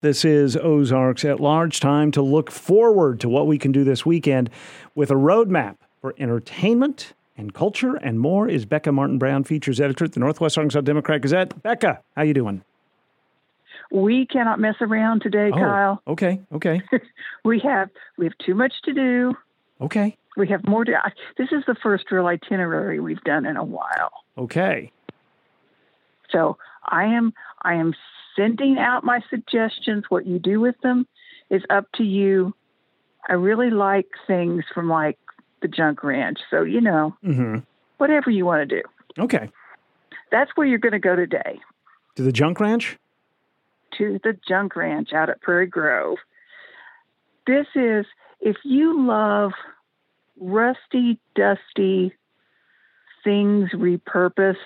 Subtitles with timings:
[0.00, 1.80] This is Ozarks at Large.
[1.80, 4.48] Time to look forward to what we can do this weekend
[4.94, 10.04] with a roadmap for entertainment and culture and more is Becca Martin Brown, features editor
[10.04, 11.60] at the Northwest Arkansas Democrat Gazette.
[11.64, 12.62] Becca, how you doing?
[13.90, 16.02] We cannot mess around today, Oh, Kyle.
[16.06, 16.80] Okay, okay,
[17.44, 17.88] We have
[18.18, 19.34] we have too much to do.
[19.80, 20.92] okay, We have more to.
[20.94, 24.12] I- This is the first real itinerary we've done in a while.
[24.36, 24.92] okay.
[26.30, 26.56] So
[26.86, 27.94] I am I am
[28.38, 30.04] sending out my suggestions.
[30.08, 31.06] What you do with them
[31.50, 32.54] is up to you.
[33.28, 35.18] I really like things from like
[35.60, 36.38] the Junk Ranch.
[36.50, 37.58] So you know Mm-hmm.
[37.98, 39.22] whatever you want to do.
[39.22, 39.50] Okay.
[40.30, 41.58] That's where you're going to go today
[42.16, 42.96] To the Junk Ranch?
[43.96, 46.18] to the Junk Ranch out at Prairie Grove.
[47.46, 48.04] This is
[48.40, 49.52] if you love
[50.38, 52.12] rusty, dusty
[53.24, 54.56] things repurposed.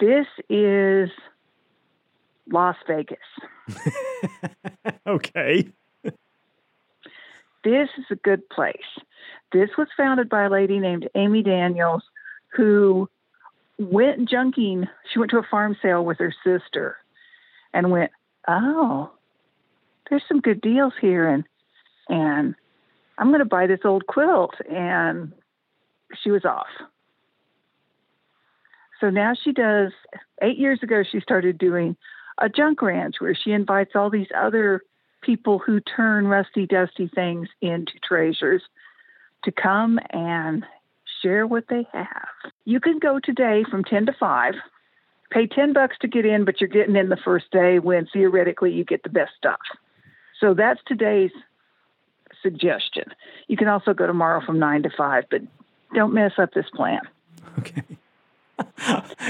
[0.00, 1.10] This is
[2.50, 3.18] Las Vegas.
[5.06, 5.68] okay.
[7.64, 8.76] this is a good place.
[9.52, 12.02] This was founded by a lady named Amy Daniels
[12.48, 13.08] who
[13.78, 14.88] went junking.
[15.12, 16.96] She went to a farm sale with her sister
[17.72, 18.10] and went,
[18.46, 19.10] "Oh,
[20.08, 21.44] there's some good deals here and
[22.08, 22.54] and
[23.16, 25.32] I'm going to buy this old quilt." And
[26.22, 26.66] she was off.
[29.00, 29.92] So now she does
[30.40, 31.96] 8 years ago she started doing
[32.38, 34.82] a junk ranch where she invites all these other
[35.22, 38.62] people who turn rusty, dusty things into treasures
[39.44, 40.64] to come and
[41.22, 42.28] share what they have.
[42.64, 44.54] You can go today from 10 to 5,
[45.30, 48.72] pay 10 bucks to get in, but you're getting in the first day when theoretically
[48.72, 49.60] you get the best stuff.
[50.40, 51.30] So that's today's
[52.42, 53.04] suggestion.
[53.48, 55.40] You can also go tomorrow from 9 to 5, but
[55.94, 57.00] don't mess up this plan.
[57.56, 57.84] Okay.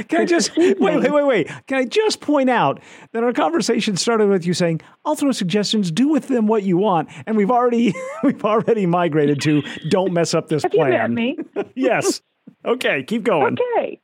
[0.08, 1.50] Can I just wait, wait, wait, wait?
[1.66, 2.80] Can I just point out
[3.12, 5.90] that our conversation started with you saying, "I'll throw suggestions.
[5.90, 10.34] Do with them what you want," and we've already we've already migrated to "Don't mess
[10.34, 11.38] up this Have you plan." met me?
[11.74, 12.22] yes.
[12.64, 13.56] Okay, keep going.
[13.76, 14.00] Okay.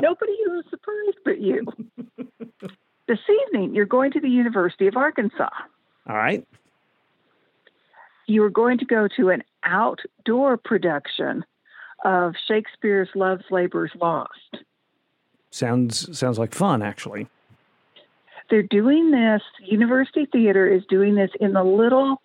[0.00, 1.64] Nobody is surprised but you.
[3.08, 5.48] this evening, you're going to the University of Arkansas.
[6.08, 6.46] All right.
[8.26, 11.44] You are going to go to an outdoor production
[12.04, 14.58] of Shakespeare's Love's Labor's Lost.
[15.50, 17.28] Sounds sounds like fun, actually.
[18.50, 22.22] They're doing this, University Theater is doing this in the little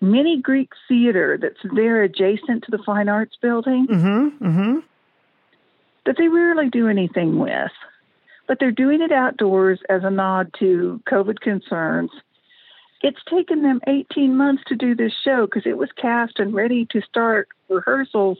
[0.00, 3.86] mini Greek theater that's there adjacent to the Fine Arts Building.
[3.88, 4.46] Mm-hmm.
[4.46, 4.78] Mm-hmm.
[6.04, 7.72] that they rarely do anything with.
[8.46, 12.10] But they're doing it outdoors as a nod to COVID concerns.
[13.02, 16.86] It's taken them 18 months to do this show because it was cast and ready
[16.92, 18.38] to start rehearsals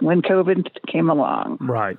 [0.00, 1.58] when COVID came along.
[1.60, 1.98] Right.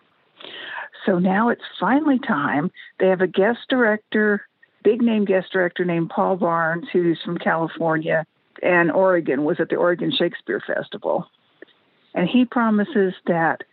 [1.06, 2.72] So now it's finally time.
[3.00, 4.48] They have a guest director,
[4.84, 8.26] big name guest director named Paul Barnes, who's from California
[8.64, 11.30] and Oregon, was at the Oregon Shakespeare Festival.
[12.14, 13.64] And he promises that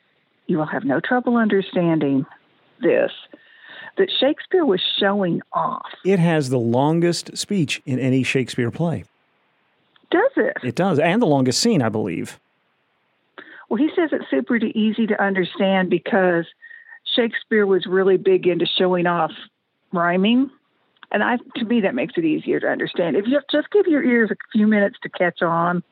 [0.46, 2.26] you will have no trouble understanding
[2.80, 3.12] this
[3.98, 5.86] that Shakespeare was showing off.
[6.04, 9.04] It has the longest speech in any Shakespeare play.
[10.10, 10.56] Does it?
[10.62, 12.38] It does, and the longest scene, I believe.
[13.68, 16.46] Well, he says it's super easy to understand because
[17.14, 19.32] Shakespeare was really big into showing off
[19.92, 20.50] rhyming.
[21.10, 23.16] And I, to me, that makes it easier to understand.
[23.16, 25.82] If you just give your ears a few minutes to catch on,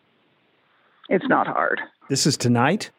[1.10, 1.80] it's not hard.
[2.08, 2.90] This is tonight.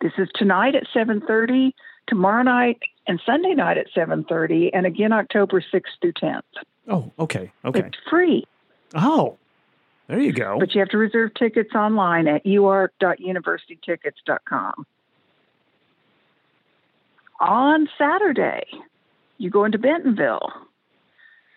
[0.00, 1.72] This is tonight at 7:30,
[2.06, 6.42] tomorrow night, and Sunday night at 7:30, and again October 6th through 10th.
[6.88, 7.80] Oh, okay, okay.
[7.80, 8.46] It's free,
[8.94, 9.36] Oh,
[10.06, 10.58] there you go.
[10.58, 14.86] but you have to reserve tickets online at uark.universitytickets.com.
[17.44, 18.64] On Saturday,
[19.36, 20.50] you go into Bentonville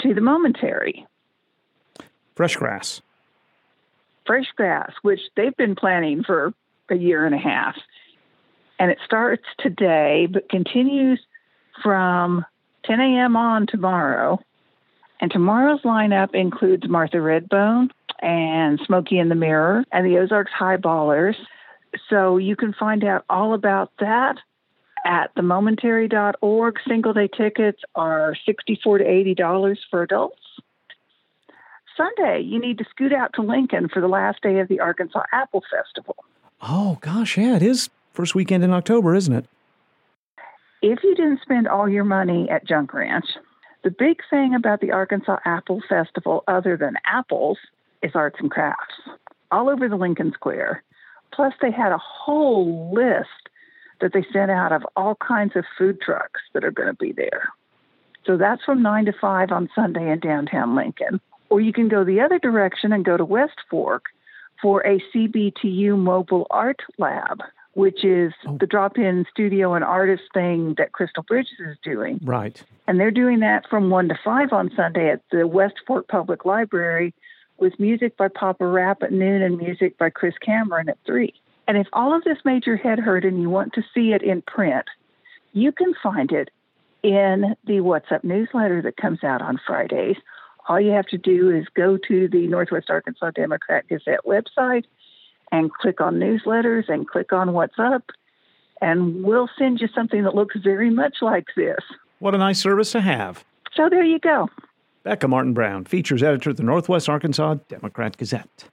[0.01, 1.07] to the Momentary
[2.35, 3.01] Fresh grass.
[4.25, 6.53] Fresh Grass, which they've been planning for
[6.89, 7.77] a year and a half.
[8.77, 11.21] And it starts today, but continues
[11.81, 12.45] from
[12.83, 13.37] 10 a.m.
[13.37, 14.39] on tomorrow.
[15.21, 17.89] And tomorrow's lineup includes Martha Redbone
[18.21, 21.35] and Smokey and the Mirror and the Ozarks Highballers.
[22.09, 24.37] So you can find out all about that
[25.05, 26.75] at themomentary.org.
[26.87, 30.41] Single day tickets are 64 to $80 for adults.
[31.95, 35.23] Sunday, you need to scoot out to Lincoln for the last day of the Arkansas
[35.31, 36.15] Apple Festival.
[36.61, 39.45] Oh gosh, yeah, it is first weekend in October, isn't it?
[40.81, 43.25] If you didn't spend all your money at Junk Ranch,
[43.83, 47.57] the big thing about the Arkansas Apple Festival, other than apples,
[48.03, 48.93] is arts and crafts
[49.51, 50.83] all over the Lincoln Square.
[51.33, 53.46] Plus, they had a whole list
[54.01, 57.11] that they sent out of all kinds of food trucks that are going to be
[57.11, 57.49] there.
[58.25, 61.21] So that's from 9 to 5 on Sunday in downtown Lincoln.
[61.49, 64.05] Or you can go the other direction and go to West Fork
[64.61, 67.41] for a CBTU mobile art lab,
[67.73, 68.57] which is oh.
[68.57, 72.19] the drop in studio and artist thing that Crystal Bridges is doing.
[72.21, 72.61] Right.
[72.85, 76.43] And they're doing that from 1 to 5 on Sunday at the West Fork Public
[76.43, 77.13] Library
[77.57, 81.33] with music by Papa Rap at noon and music by Chris Cameron at 3.
[81.67, 84.23] And if all of this made your head hurt and you want to see it
[84.23, 84.85] in print,
[85.53, 86.49] you can find it
[87.03, 90.17] in the What's Up newsletter that comes out on Fridays.
[90.67, 94.85] All you have to do is go to the Northwest Arkansas Democrat Gazette website
[95.51, 98.03] and click on newsletters and click on What's Up,
[98.81, 101.79] and we'll send you something that looks very much like this.
[102.19, 103.45] What a nice service to have.
[103.73, 104.49] So there you go.
[105.03, 108.65] Becca Martin Brown, features editor of the Northwest Arkansas Democrat Gazette.